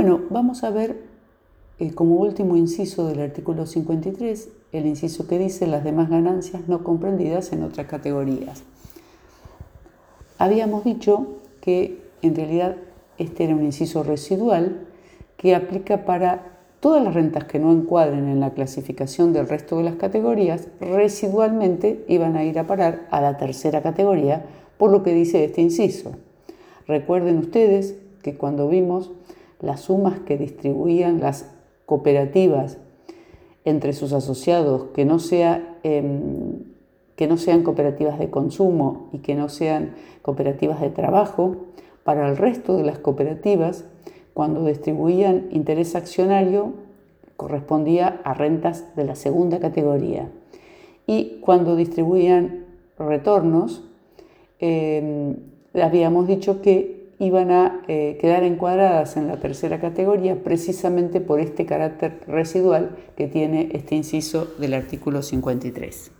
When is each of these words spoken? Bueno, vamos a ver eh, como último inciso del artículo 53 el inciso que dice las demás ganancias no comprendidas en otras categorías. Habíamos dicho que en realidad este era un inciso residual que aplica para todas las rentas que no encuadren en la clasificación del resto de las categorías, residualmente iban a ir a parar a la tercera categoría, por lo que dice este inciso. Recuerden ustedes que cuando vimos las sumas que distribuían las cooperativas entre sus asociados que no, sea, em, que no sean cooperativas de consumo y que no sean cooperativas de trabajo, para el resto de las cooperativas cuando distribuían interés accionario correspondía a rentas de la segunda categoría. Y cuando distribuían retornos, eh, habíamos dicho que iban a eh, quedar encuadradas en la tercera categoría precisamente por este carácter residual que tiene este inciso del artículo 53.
Bueno, 0.00 0.20
vamos 0.30 0.62
a 0.62 0.70
ver 0.70 1.02
eh, 1.80 1.92
como 1.92 2.20
último 2.20 2.56
inciso 2.56 3.08
del 3.08 3.18
artículo 3.18 3.66
53 3.66 4.48
el 4.70 4.86
inciso 4.86 5.26
que 5.26 5.40
dice 5.40 5.66
las 5.66 5.82
demás 5.82 6.08
ganancias 6.08 6.68
no 6.68 6.84
comprendidas 6.84 7.52
en 7.52 7.64
otras 7.64 7.88
categorías. 7.88 8.62
Habíamos 10.38 10.84
dicho 10.84 11.40
que 11.60 12.00
en 12.22 12.36
realidad 12.36 12.76
este 13.18 13.42
era 13.42 13.56
un 13.56 13.64
inciso 13.64 14.04
residual 14.04 14.86
que 15.36 15.56
aplica 15.56 16.04
para 16.04 16.60
todas 16.78 17.02
las 17.02 17.14
rentas 17.14 17.42
que 17.46 17.58
no 17.58 17.72
encuadren 17.72 18.28
en 18.28 18.38
la 18.38 18.50
clasificación 18.50 19.32
del 19.32 19.48
resto 19.48 19.78
de 19.78 19.82
las 19.82 19.96
categorías, 19.96 20.68
residualmente 20.80 22.04
iban 22.06 22.36
a 22.36 22.44
ir 22.44 22.60
a 22.60 22.68
parar 22.68 23.08
a 23.10 23.20
la 23.20 23.36
tercera 23.36 23.82
categoría, 23.82 24.46
por 24.76 24.92
lo 24.92 25.02
que 25.02 25.12
dice 25.12 25.42
este 25.42 25.60
inciso. 25.60 26.12
Recuerden 26.86 27.38
ustedes 27.38 27.96
que 28.22 28.36
cuando 28.36 28.68
vimos 28.68 29.10
las 29.60 29.80
sumas 29.80 30.20
que 30.20 30.36
distribuían 30.36 31.20
las 31.20 31.50
cooperativas 31.86 32.78
entre 33.64 33.92
sus 33.92 34.12
asociados 34.12 34.84
que 34.94 35.04
no, 35.04 35.18
sea, 35.18 35.78
em, 35.82 36.62
que 37.16 37.26
no 37.26 37.36
sean 37.36 37.62
cooperativas 37.62 38.18
de 38.18 38.30
consumo 38.30 39.08
y 39.12 39.18
que 39.18 39.34
no 39.34 39.48
sean 39.48 39.94
cooperativas 40.22 40.80
de 40.80 40.90
trabajo, 40.90 41.56
para 42.04 42.28
el 42.28 42.38
resto 42.38 42.76
de 42.76 42.84
las 42.84 42.98
cooperativas 42.98 43.84
cuando 44.32 44.64
distribuían 44.64 45.48
interés 45.50 45.94
accionario 45.94 46.72
correspondía 47.36 48.20
a 48.24 48.34
rentas 48.34 48.86
de 48.96 49.04
la 49.04 49.14
segunda 49.14 49.60
categoría. 49.60 50.30
Y 51.06 51.38
cuando 51.40 51.76
distribuían 51.76 52.64
retornos, 52.98 53.84
eh, 54.58 55.36
habíamos 55.74 56.26
dicho 56.26 56.62
que 56.62 56.97
iban 57.18 57.50
a 57.50 57.82
eh, 57.88 58.16
quedar 58.20 58.44
encuadradas 58.44 59.16
en 59.16 59.26
la 59.26 59.38
tercera 59.38 59.80
categoría 59.80 60.42
precisamente 60.42 61.20
por 61.20 61.40
este 61.40 61.66
carácter 61.66 62.20
residual 62.26 62.96
que 63.16 63.26
tiene 63.26 63.70
este 63.72 63.96
inciso 63.96 64.46
del 64.58 64.74
artículo 64.74 65.22
53. 65.22 66.17